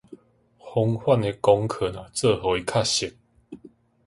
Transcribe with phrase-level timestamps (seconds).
[0.57, 3.13] 防範的工課若做予確實